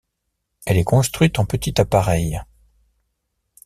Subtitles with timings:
[0.65, 2.41] Elle est construite en petit appareil.